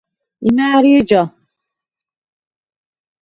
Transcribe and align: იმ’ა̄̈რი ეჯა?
იმ’ა̄̈რი 0.49 0.89
ეჯა? 0.99 1.21